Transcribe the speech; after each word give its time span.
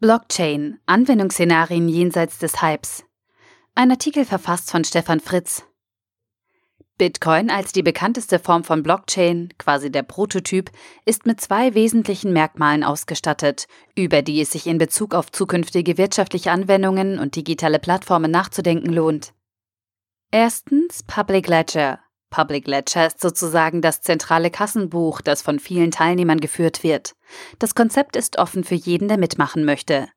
Blockchain, 0.00 0.78
Anwendungsszenarien 0.86 1.88
jenseits 1.88 2.38
des 2.38 2.62
Hypes. 2.62 3.04
Ein 3.74 3.90
Artikel 3.90 4.24
verfasst 4.24 4.70
von 4.70 4.84
Stefan 4.84 5.18
Fritz. 5.18 5.64
Bitcoin 6.98 7.50
als 7.50 7.72
die 7.72 7.82
bekannteste 7.82 8.38
Form 8.38 8.62
von 8.62 8.84
Blockchain, 8.84 9.48
quasi 9.58 9.90
der 9.90 10.04
Prototyp, 10.04 10.70
ist 11.04 11.26
mit 11.26 11.40
zwei 11.40 11.74
wesentlichen 11.74 12.32
Merkmalen 12.32 12.84
ausgestattet, 12.84 13.66
über 13.96 14.22
die 14.22 14.40
es 14.40 14.52
sich 14.52 14.68
in 14.68 14.78
Bezug 14.78 15.16
auf 15.16 15.32
zukünftige 15.32 15.98
wirtschaftliche 15.98 16.52
Anwendungen 16.52 17.18
und 17.18 17.34
digitale 17.34 17.80
Plattformen 17.80 18.30
nachzudenken 18.30 18.92
lohnt. 18.92 19.34
Erstens 20.30 21.02
Public 21.02 21.48
Ledger. 21.48 21.98
Public 22.30 22.66
Ledger 22.66 23.06
ist 23.06 23.20
sozusagen 23.20 23.80
das 23.80 24.00
zentrale 24.00 24.50
Kassenbuch, 24.50 25.20
das 25.20 25.42
von 25.42 25.58
vielen 25.58 25.90
Teilnehmern 25.90 26.40
geführt 26.40 26.82
wird. 26.82 27.14
Das 27.58 27.74
Konzept 27.74 28.16
ist 28.16 28.38
offen 28.38 28.64
für 28.64 28.74
jeden, 28.74 29.08
der 29.08 29.18
mitmachen 29.18 29.64
möchte. 29.64 30.08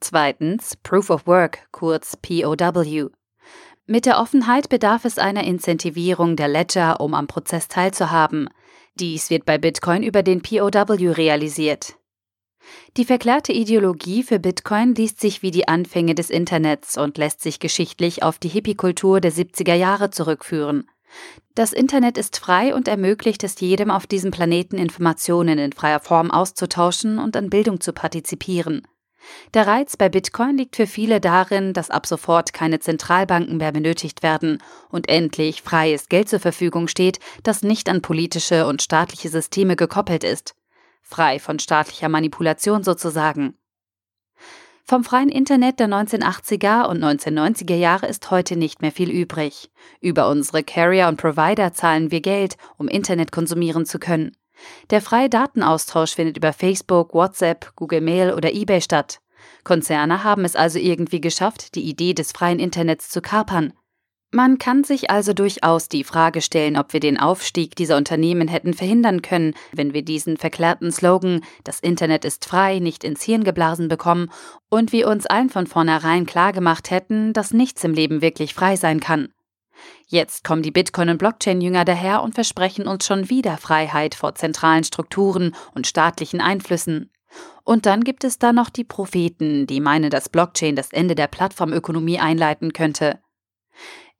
Zweitens 0.00 0.76
Proof 0.82 1.10
of 1.10 1.26
Work, 1.26 1.68
kurz 1.72 2.16
POW. 2.16 3.10
Mit 3.86 4.06
der 4.06 4.18
Offenheit 4.18 4.70
bedarf 4.70 5.04
es 5.04 5.18
einer 5.18 5.44
Incentivierung 5.44 6.36
der 6.36 6.48
Ledger, 6.48 7.00
um 7.00 7.12
am 7.14 7.26
Prozess 7.26 7.68
teilzuhaben. 7.68 8.48
Dies 8.94 9.28
wird 9.28 9.44
bei 9.44 9.58
Bitcoin 9.58 10.02
über 10.02 10.22
den 10.22 10.40
POW 10.40 11.16
realisiert. 11.16 11.96
Die 12.96 13.04
verklärte 13.04 13.52
Ideologie 13.52 14.22
für 14.22 14.38
Bitcoin 14.38 14.94
liest 14.94 15.20
sich 15.20 15.42
wie 15.42 15.50
die 15.50 15.68
Anfänge 15.68 16.14
des 16.14 16.30
Internets 16.30 16.96
und 16.96 17.18
lässt 17.18 17.42
sich 17.42 17.58
geschichtlich 17.58 18.22
auf 18.22 18.38
die 18.38 18.48
Hippie-Kultur 18.48 19.20
der 19.20 19.32
70er 19.32 19.74
Jahre 19.74 20.10
zurückführen. 20.10 20.88
Das 21.54 21.72
Internet 21.72 22.18
ist 22.18 22.38
frei 22.38 22.74
und 22.74 22.88
ermöglicht 22.88 23.44
es 23.44 23.60
jedem 23.60 23.90
auf 23.90 24.06
diesem 24.06 24.30
Planeten 24.30 24.76
Informationen 24.76 25.58
in 25.58 25.72
freier 25.72 26.00
Form 26.00 26.30
auszutauschen 26.30 27.18
und 27.18 27.36
an 27.36 27.50
Bildung 27.50 27.80
zu 27.80 27.92
partizipieren. 27.92 28.86
Der 29.54 29.66
Reiz 29.66 29.96
bei 29.96 30.08
Bitcoin 30.08 30.56
liegt 30.56 30.76
für 30.76 30.86
viele 30.86 31.20
darin, 31.20 31.72
dass 31.72 31.90
ab 31.90 32.06
sofort 32.06 32.52
keine 32.52 32.80
Zentralbanken 32.80 33.56
mehr 33.56 33.72
benötigt 33.72 34.22
werden 34.22 34.62
und 34.90 35.08
endlich 35.08 35.62
freies 35.62 36.08
Geld 36.08 36.28
zur 36.28 36.40
Verfügung 36.40 36.88
steht, 36.88 37.20
das 37.42 37.62
nicht 37.62 37.88
an 37.88 38.02
politische 38.02 38.66
und 38.66 38.82
staatliche 38.82 39.28
Systeme 39.28 39.76
gekoppelt 39.76 40.24
ist. 40.24 40.54
Frei 41.02 41.38
von 41.38 41.58
staatlicher 41.58 42.08
Manipulation 42.08 42.82
sozusagen. 42.82 43.54
Vom 44.86 45.02
freien 45.02 45.30
Internet 45.30 45.80
der 45.80 45.88
1980er 45.88 46.84
und 46.84 47.02
1990er 47.02 47.74
Jahre 47.74 48.06
ist 48.06 48.30
heute 48.30 48.54
nicht 48.54 48.82
mehr 48.82 48.92
viel 48.92 49.10
übrig. 49.10 49.70
Über 50.02 50.28
unsere 50.28 50.62
Carrier 50.62 51.08
und 51.08 51.16
Provider 51.16 51.72
zahlen 51.72 52.10
wir 52.10 52.20
Geld, 52.20 52.58
um 52.76 52.86
Internet 52.86 53.32
konsumieren 53.32 53.86
zu 53.86 53.98
können. 53.98 54.36
Der 54.90 55.00
freie 55.00 55.30
Datenaustausch 55.30 56.14
findet 56.14 56.36
über 56.36 56.52
Facebook, 56.52 57.14
WhatsApp, 57.14 57.74
Google 57.76 58.02
Mail 58.02 58.34
oder 58.34 58.52
eBay 58.52 58.82
statt. 58.82 59.20
Konzerne 59.64 60.22
haben 60.22 60.44
es 60.44 60.54
also 60.54 60.78
irgendwie 60.78 61.22
geschafft, 61.22 61.74
die 61.76 61.88
Idee 61.88 62.12
des 62.12 62.32
freien 62.32 62.58
Internets 62.58 63.08
zu 63.08 63.22
kapern. 63.22 63.72
Man 64.34 64.58
kann 64.58 64.82
sich 64.82 65.12
also 65.12 65.32
durchaus 65.32 65.88
die 65.88 66.02
Frage 66.02 66.42
stellen, 66.42 66.76
ob 66.76 66.92
wir 66.92 66.98
den 66.98 67.20
Aufstieg 67.20 67.76
dieser 67.76 67.96
Unternehmen 67.96 68.48
hätten 68.48 68.74
verhindern 68.74 69.22
können, 69.22 69.54
wenn 69.70 69.94
wir 69.94 70.02
diesen 70.02 70.38
verklärten 70.38 70.90
Slogan 70.90 71.44
Das 71.62 71.78
Internet 71.78 72.24
ist 72.24 72.44
frei 72.44 72.80
nicht 72.80 73.04
ins 73.04 73.22
Hirn 73.22 73.44
geblasen 73.44 73.86
bekommen 73.86 74.32
und 74.68 74.90
wir 74.90 75.06
uns 75.06 75.26
allen 75.26 75.50
von 75.50 75.68
vornherein 75.68 76.26
klargemacht 76.26 76.90
hätten, 76.90 77.32
dass 77.32 77.52
nichts 77.52 77.84
im 77.84 77.94
Leben 77.94 78.22
wirklich 78.22 78.54
frei 78.54 78.74
sein 78.74 78.98
kann. 78.98 79.28
Jetzt 80.08 80.42
kommen 80.42 80.62
die 80.62 80.72
Bitcoin- 80.72 81.10
und 81.10 81.18
Blockchain-Jünger 81.18 81.84
daher 81.84 82.20
und 82.20 82.34
versprechen 82.34 82.88
uns 82.88 83.06
schon 83.06 83.30
wieder 83.30 83.56
Freiheit 83.56 84.16
vor 84.16 84.34
zentralen 84.34 84.82
Strukturen 84.82 85.54
und 85.76 85.86
staatlichen 85.86 86.40
Einflüssen. 86.40 87.12
Und 87.62 87.86
dann 87.86 88.02
gibt 88.02 88.24
es 88.24 88.40
da 88.40 88.52
noch 88.52 88.70
die 88.70 88.82
Propheten, 88.82 89.68
die 89.68 89.78
meinen, 89.78 90.10
dass 90.10 90.28
Blockchain 90.28 90.74
das 90.74 90.90
Ende 90.92 91.14
der 91.14 91.28
Plattformökonomie 91.28 92.18
einleiten 92.18 92.72
könnte. 92.72 93.20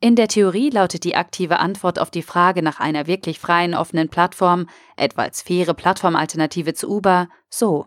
In 0.00 0.16
der 0.16 0.28
Theorie 0.28 0.71
lautet 0.71 1.05
die 1.05 1.16
aktive 1.16 1.59
Antwort 1.59 1.99
auf 1.99 2.10
die 2.10 2.22
Frage 2.22 2.62
nach 2.62 2.81
einer 2.81 3.06
wirklich 3.06 3.38
freien 3.38 3.75
offenen 3.75 4.09
Plattform, 4.09 4.69
etwa 4.97 5.22
als 5.22 5.43
faire 5.43 5.75
Plattformalternative 5.75 6.75
zu 6.75 6.88
Uber, 6.91 7.28
so. 7.49 7.87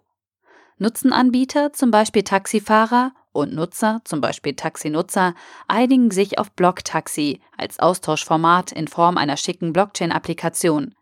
Nutzenanbieter, 0.78 1.74
zum 1.74 1.92
Beispiel 1.92 2.24
Taxifahrer, 2.24 3.14
und 3.38 3.54
Nutzer, 3.54 4.02
zum 4.04 4.20
Beispiel 4.20 4.56
Taxinutzer, 4.56 5.36
einigen 5.68 6.12
sich 6.12 6.40
auf 6.40 6.52
Blocktaxi 6.52 7.40
als 7.56 7.80
Austauschformat 7.80 8.72
in 8.72 8.88
Form 8.88 9.18
einer 9.18 9.38
schicken 9.38 9.74
Blockchain-Applikation. 9.74 10.96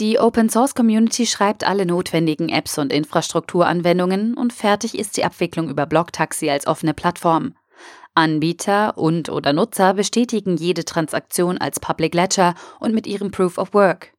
Die 0.00 0.18
Open 0.18 0.48
Source 0.48 0.74
Community 0.74 1.26
schreibt 1.26 1.64
alle 1.64 1.86
notwendigen 1.86 2.48
Apps 2.48 2.78
und 2.78 2.92
Infrastrukturanwendungen 2.92 4.34
und 4.34 4.52
fertig 4.52 4.98
ist 4.98 5.16
die 5.16 5.24
Abwicklung 5.24 5.68
über 5.70 5.86
Blocktaxi 5.86 6.50
als 6.50 6.66
offene 6.66 6.94
Plattform. 6.94 7.54
Anbieter 8.16 8.96
und 8.96 9.28
oder 9.28 9.52
Nutzer 9.52 9.94
bestätigen 9.94 10.56
jede 10.56 10.84
Transaktion 10.84 11.58
als 11.58 11.80
Public 11.80 12.14
Ledger 12.14 12.54
und 12.80 12.94
mit 12.94 13.06
ihrem 13.06 13.30
Proof 13.30 13.58
of 13.58 13.74
Work. 13.74 14.12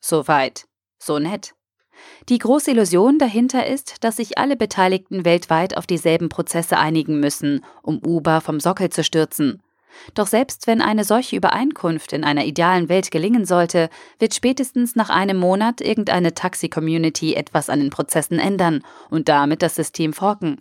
Soweit, 0.00 0.66
so 0.98 1.18
nett. 1.18 1.54
Die 2.28 2.38
große 2.38 2.70
Illusion 2.70 3.18
dahinter 3.18 3.66
ist, 3.66 4.02
dass 4.04 4.16
sich 4.16 4.38
alle 4.38 4.56
Beteiligten 4.56 5.24
weltweit 5.24 5.76
auf 5.76 5.86
dieselben 5.86 6.28
Prozesse 6.28 6.78
einigen 6.78 7.20
müssen, 7.20 7.64
um 7.82 8.00
Uber 8.04 8.40
vom 8.40 8.60
Sockel 8.60 8.90
zu 8.90 9.04
stürzen. 9.04 9.62
Doch 10.14 10.26
selbst 10.26 10.66
wenn 10.66 10.80
eine 10.80 11.04
solche 11.04 11.36
Übereinkunft 11.36 12.12
in 12.12 12.24
einer 12.24 12.44
idealen 12.44 12.88
Welt 12.88 13.10
gelingen 13.10 13.44
sollte, 13.44 13.90
wird 14.18 14.34
spätestens 14.34 14.96
nach 14.96 15.10
einem 15.10 15.36
Monat 15.36 15.80
irgendeine 15.80 16.34
Taxi-Community 16.34 17.34
etwas 17.34 17.68
an 17.68 17.80
den 17.80 17.90
Prozessen 17.90 18.38
ändern 18.38 18.82
und 19.10 19.28
damit 19.28 19.62
das 19.62 19.74
System 19.74 20.12
forken. 20.12 20.58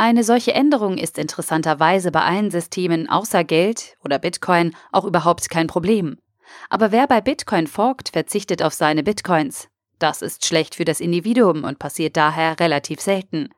Eine 0.00 0.22
solche 0.22 0.54
Änderung 0.54 0.96
ist 0.96 1.18
interessanterweise 1.18 2.12
bei 2.12 2.20
allen 2.20 2.52
Systemen 2.52 3.08
außer 3.08 3.42
Geld 3.42 3.96
oder 4.04 4.20
Bitcoin 4.20 4.76
auch 4.92 5.04
überhaupt 5.04 5.50
kein 5.50 5.66
Problem. 5.66 6.18
Aber 6.70 6.92
wer 6.92 7.08
bei 7.08 7.20
Bitcoin 7.20 7.66
forkt, 7.66 8.10
verzichtet 8.10 8.62
auf 8.62 8.72
seine 8.72 9.02
Bitcoins. 9.02 9.66
Das 9.98 10.22
ist 10.22 10.46
schlecht 10.46 10.76
für 10.76 10.84
das 10.84 11.00
Individuum 11.00 11.64
und 11.64 11.80
passiert 11.80 12.16
daher 12.16 12.60
relativ 12.60 13.00
selten. 13.00 13.48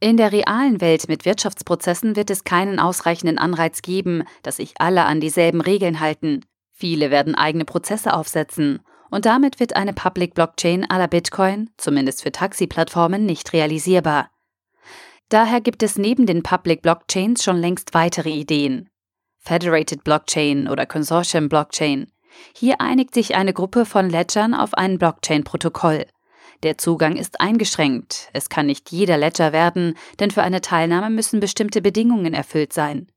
In 0.00 0.16
der 0.16 0.32
realen 0.32 0.80
Welt 0.80 1.06
mit 1.06 1.26
Wirtschaftsprozessen 1.26 2.16
wird 2.16 2.30
es 2.30 2.44
keinen 2.44 2.80
ausreichenden 2.80 3.36
Anreiz 3.36 3.82
geben, 3.82 4.22
dass 4.42 4.56
sich 4.56 4.72
alle 4.78 5.04
an 5.04 5.20
dieselben 5.20 5.60
Regeln 5.60 6.00
halten. 6.00 6.46
Viele 6.72 7.10
werden 7.10 7.34
eigene 7.34 7.66
Prozesse 7.66 8.14
aufsetzen 8.14 8.80
und 9.10 9.26
damit 9.26 9.60
wird 9.60 9.76
eine 9.76 9.92
Public 9.92 10.32
Blockchain 10.32 10.86
la 10.88 11.06
Bitcoin, 11.06 11.68
zumindest 11.76 12.22
für 12.22 12.32
Taxi-Plattformen, 12.32 13.26
nicht 13.26 13.52
realisierbar. 13.52 14.30
Daher 15.28 15.60
gibt 15.60 15.82
es 15.82 15.98
neben 15.98 16.26
den 16.26 16.42
Public 16.42 16.82
Blockchains 16.82 17.42
schon 17.42 17.56
längst 17.56 17.94
weitere 17.94 18.30
Ideen. 18.30 18.88
Federated 19.38 20.04
Blockchain 20.04 20.68
oder 20.68 20.86
Consortium 20.86 21.48
Blockchain. 21.48 22.12
Hier 22.54 22.80
einigt 22.80 23.14
sich 23.14 23.34
eine 23.34 23.52
Gruppe 23.52 23.86
von 23.86 24.08
Ledgern 24.08 24.54
auf 24.54 24.74
ein 24.74 24.98
Blockchain-Protokoll. 24.98 26.06
Der 26.62 26.78
Zugang 26.78 27.16
ist 27.16 27.40
eingeschränkt. 27.40 28.28
Es 28.32 28.48
kann 28.48 28.66
nicht 28.66 28.90
jeder 28.90 29.18
Ledger 29.18 29.52
werden, 29.52 29.96
denn 30.20 30.30
für 30.30 30.42
eine 30.42 30.60
Teilnahme 30.60 31.10
müssen 31.10 31.40
bestimmte 31.40 31.82
Bedingungen 31.82 32.34
erfüllt 32.34 32.72
sein. 32.72 33.10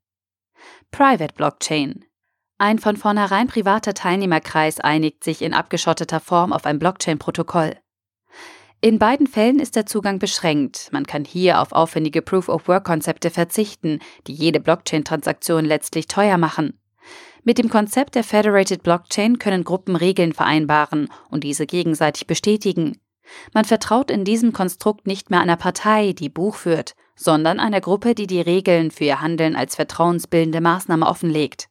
Private 0.92 1.34
Blockchain. 1.34 2.06
Ein 2.58 2.80
von 2.80 2.98
vornherein 2.98 3.48
privater 3.48 3.94
Teilnehmerkreis 3.94 4.80
einigt 4.80 5.24
sich 5.24 5.42
in 5.42 5.54
abgeschotteter 5.54 6.20
Form 6.20 6.52
auf 6.52 6.66
ein 6.66 6.80
Blockchain-Protokoll. 6.80 7.78
In 8.82 8.98
beiden 8.98 9.28
Fällen 9.28 9.60
ist 9.60 9.76
der 9.76 9.86
Zugang 9.86 10.20
beschränkt. 10.20 10.88
Man 10.94 11.06
kann 11.06 11.26
hier 11.26 11.60
auf 11.60 11.74
aufwendige 11.74 12.22
Proof-of-Work-Konzepte 12.22 13.30
verzichten, 13.30 14.00
die 14.26 14.32
jede 14.32 14.62
Blockchain-Transaktion 14.62 15.66
letztlich 15.66 16.08
teuer 16.08 16.38
machen. 16.38 16.80
Mit 17.44 17.58
dem 17.58 17.70
Konzept 17.70 18.16
der 18.16 18.24
Federated 18.24 18.82
Blockchain 18.82 19.38
können 19.38 19.66
Gruppen 19.66 19.98
Regeln 19.98 20.32
vereinbaren 20.32 21.10
und 21.30 21.44
diese 21.44 21.66
gegenseitig 21.66 22.26
bestätigen. 22.26 22.98
Man 23.54 23.66
vertraut 23.66 24.10
in 24.10 24.24
diesem 24.24 24.54
Konstrukt 24.54 25.08
nicht 25.08 25.30
mehr 25.30 25.42
einer 25.42 25.58
Partei, 25.58 26.14
die 26.14 26.30
Buch 26.30 26.56
führt, 26.56 26.96
sondern 27.18 27.60
einer 27.60 27.82
Gruppe, 27.82 28.16
die 28.16 28.28
die 28.28 28.42
Regeln 28.42 28.92
für 28.92 29.04
ihr 29.04 29.20
Handeln 29.20 29.58
als 29.58 29.76
vertrauensbildende 29.76 30.62
Maßnahme 30.62 31.06
offenlegt. 31.06 31.68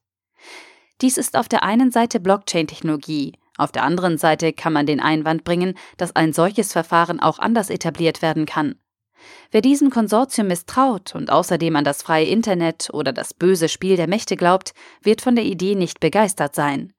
Dies 1.01 1.17
ist 1.17 1.39
auf 1.39 1.49
der 1.49 1.63
einen 1.63 1.91
Seite 1.91 2.21
Blockchain-Technologie, 2.21 3.33
auf 3.59 3.73
der 3.73 3.83
anderen 3.83 4.17
Seite 4.17 4.53
kann 4.55 4.73
man 4.73 4.87
den 4.87 5.01
Einwand 5.01 5.45
bringen, 5.45 5.75
dass 5.99 6.17
ein 6.17 6.33
solches 6.33 6.73
Verfahren 6.73 7.21
auch 7.21 7.39
anders 7.39 7.69
etabliert 7.69 8.23
werden 8.23 8.47
kann. 8.47 8.77
Wer 9.51 9.61
diesem 9.61 9.91
Konsortium 9.91 10.47
misstraut 10.47 11.15
und 11.15 11.31
außerdem 11.31 11.75
an 11.77 11.85
das 11.85 12.03
freie 12.03 12.27
Internet 12.27 12.89
oder 12.93 13.13
das 13.13 13.35
böse 13.35 13.69
Spiel 13.69 13.97
der 13.97 14.09
Mächte 14.09 14.37
glaubt, 14.37 14.73
wird 15.03 15.21
von 15.21 15.35
der 15.35 15.45
Idee 15.45 15.75
nicht 15.75 16.01
begeistert 16.01 16.55
sein. 16.55 16.93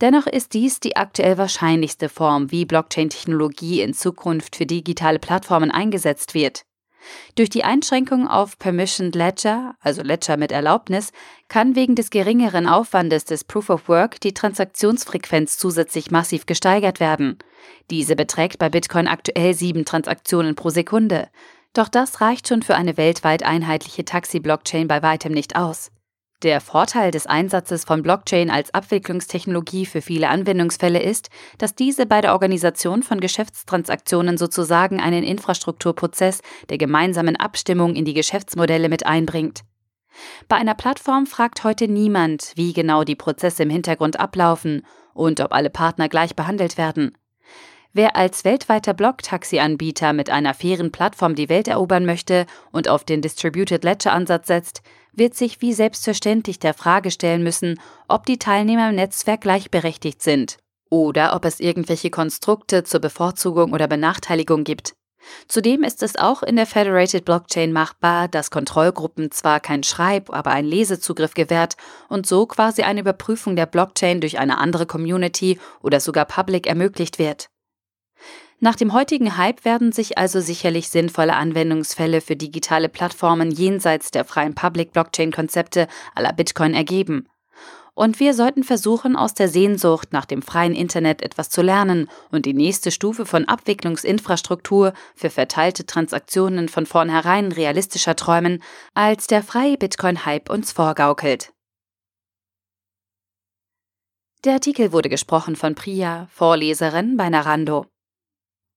Dennoch 0.00 0.26
ist 0.26 0.54
dies 0.54 0.80
die 0.80 0.96
aktuell 0.96 1.38
wahrscheinlichste 1.38 2.08
Form, 2.08 2.50
wie 2.50 2.64
Blockchain-Technologie 2.64 3.82
in 3.82 3.94
Zukunft 3.94 4.56
für 4.56 4.66
digitale 4.66 5.18
Plattformen 5.18 5.70
eingesetzt 5.70 6.34
wird. 6.34 6.64
Durch 7.34 7.50
die 7.50 7.64
Einschränkung 7.64 8.28
auf 8.28 8.58
Permissioned 8.58 9.14
Ledger, 9.14 9.74
also 9.80 10.02
Ledger 10.02 10.36
mit 10.36 10.52
Erlaubnis, 10.52 11.12
kann 11.48 11.74
wegen 11.74 11.94
des 11.94 12.10
geringeren 12.10 12.66
Aufwandes 12.66 13.24
des 13.24 13.44
Proof 13.44 13.70
of 13.70 13.88
Work 13.88 14.20
die 14.20 14.34
Transaktionsfrequenz 14.34 15.58
zusätzlich 15.58 16.10
massiv 16.10 16.46
gesteigert 16.46 17.00
werden. 17.00 17.38
Diese 17.90 18.16
beträgt 18.16 18.58
bei 18.58 18.68
Bitcoin 18.68 19.08
aktuell 19.08 19.54
sieben 19.54 19.84
Transaktionen 19.84 20.54
pro 20.54 20.70
Sekunde. 20.70 21.28
Doch 21.72 21.88
das 21.88 22.20
reicht 22.20 22.48
schon 22.48 22.62
für 22.62 22.74
eine 22.74 22.96
weltweit 22.96 23.42
einheitliche 23.42 24.04
Taxi-Blockchain 24.04 24.88
bei 24.88 25.02
weitem 25.02 25.32
nicht 25.32 25.56
aus. 25.56 25.90
Der 26.42 26.60
Vorteil 26.60 27.12
des 27.12 27.28
Einsatzes 27.28 27.84
von 27.84 28.02
Blockchain 28.02 28.50
als 28.50 28.74
Abwicklungstechnologie 28.74 29.86
für 29.86 30.02
viele 30.02 30.28
Anwendungsfälle 30.28 31.00
ist, 31.00 31.30
dass 31.58 31.76
diese 31.76 32.04
bei 32.04 32.20
der 32.20 32.32
Organisation 32.32 33.04
von 33.04 33.20
Geschäftstransaktionen 33.20 34.36
sozusagen 34.36 35.00
einen 35.00 35.22
Infrastrukturprozess 35.22 36.42
der 36.68 36.78
gemeinsamen 36.78 37.36
Abstimmung 37.36 37.94
in 37.94 38.04
die 38.04 38.14
Geschäftsmodelle 38.14 38.88
mit 38.88 39.06
einbringt. 39.06 39.60
Bei 40.48 40.56
einer 40.56 40.74
Plattform 40.74 41.26
fragt 41.26 41.62
heute 41.62 41.86
niemand, 41.86 42.52
wie 42.56 42.72
genau 42.72 43.04
die 43.04 43.16
Prozesse 43.16 43.62
im 43.62 43.70
Hintergrund 43.70 44.18
ablaufen 44.18 44.84
und 45.14 45.40
ob 45.40 45.52
alle 45.52 45.70
Partner 45.70 46.08
gleich 46.08 46.34
behandelt 46.34 46.76
werden. 46.76 47.16
Wer 47.94 48.16
als 48.16 48.44
weltweiter 48.44 48.94
Blocktaxi-Anbieter 48.94 50.14
mit 50.14 50.30
einer 50.30 50.54
fairen 50.54 50.92
Plattform 50.92 51.34
die 51.34 51.50
Welt 51.50 51.68
erobern 51.68 52.06
möchte 52.06 52.46
und 52.72 52.88
auf 52.88 53.04
den 53.04 53.20
Distributed 53.20 53.84
Ledger-Ansatz 53.84 54.46
setzt, 54.46 54.82
wird 55.12 55.34
sich 55.34 55.60
wie 55.60 55.72
selbstverständlich 55.72 56.58
der 56.58 56.74
Frage 56.74 57.10
stellen 57.10 57.42
müssen, 57.42 57.80
ob 58.08 58.26
die 58.26 58.38
Teilnehmer 58.38 58.90
im 58.90 58.96
Netzwerk 58.96 59.42
gleichberechtigt 59.42 60.22
sind 60.22 60.58
oder 60.90 61.34
ob 61.34 61.44
es 61.44 61.60
irgendwelche 61.60 62.10
Konstrukte 62.10 62.84
zur 62.84 63.00
Bevorzugung 63.00 63.72
oder 63.72 63.88
Benachteiligung 63.88 64.64
gibt. 64.64 64.94
Zudem 65.46 65.84
ist 65.84 66.02
es 66.02 66.16
auch 66.16 66.42
in 66.42 66.56
der 66.56 66.66
Federated 66.66 67.24
Blockchain 67.24 67.72
machbar, 67.72 68.28
dass 68.28 68.50
Kontrollgruppen 68.50 69.30
zwar 69.30 69.60
kein 69.60 69.84
Schreib-, 69.84 70.32
aber 70.32 70.50
einen 70.50 70.68
Lesezugriff 70.68 71.34
gewährt 71.34 71.76
und 72.08 72.26
so 72.26 72.46
quasi 72.46 72.82
eine 72.82 73.00
Überprüfung 73.00 73.56
der 73.56 73.66
Blockchain 73.66 74.20
durch 74.20 74.38
eine 74.38 74.58
andere 74.58 74.86
Community 74.86 75.58
oder 75.80 76.00
sogar 76.00 76.24
Public 76.24 76.66
ermöglicht 76.66 77.18
wird. 77.18 77.51
Nach 78.64 78.76
dem 78.76 78.92
heutigen 78.92 79.36
Hype 79.36 79.64
werden 79.64 79.90
sich 79.90 80.18
also 80.18 80.38
sicherlich 80.38 80.88
sinnvolle 80.88 81.34
Anwendungsfälle 81.34 82.20
für 82.20 82.36
digitale 82.36 82.88
Plattformen 82.88 83.50
jenseits 83.50 84.12
der 84.12 84.24
freien 84.24 84.54
Public-Blockchain-Konzepte 84.54 85.88
aller 86.14 86.32
Bitcoin 86.32 86.72
ergeben. 86.72 87.28
Und 87.94 88.20
wir 88.20 88.34
sollten 88.34 88.62
versuchen, 88.62 89.16
aus 89.16 89.34
der 89.34 89.48
Sehnsucht 89.48 90.12
nach 90.12 90.26
dem 90.26 90.42
freien 90.42 90.76
Internet 90.76 91.22
etwas 91.22 91.50
zu 91.50 91.60
lernen 91.60 92.08
und 92.30 92.46
die 92.46 92.54
nächste 92.54 92.92
Stufe 92.92 93.26
von 93.26 93.46
Abwicklungsinfrastruktur 93.46 94.92
für 95.16 95.30
verteilte 95.30 95.84
Transaktionen 95.84 96.68
von 96.68 96.86
vornherein 96.86 97.50
realistischer 97.50 98.14
träumen, 98.14 98.62
als 98.94 99.26
der 99.26 99.42
freie 99.42 99.76
Bitcoin-Hype 99.76 100.48
uns 100.48 100.70
vorgaukelt. 100.70 101.52
Der 104.44 104.52
Artikel 104.52 104.92
wurde 104.92 105.08
gesprochen 105.08 105.56
von 105.56 105.74
Priya, 105.74 106.28
Vorleserin 106.30 107.16
bei 107.16 107.28
Narando. 107.28 107.91